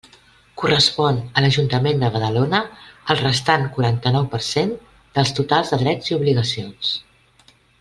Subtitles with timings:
[0.59, 2.61] Correspon a l'Ajuntament de Badalona
[3.15, 4.73] el restant quaranta-nou per cent
[5.19, 6.95] dels totals de drets i obligacions.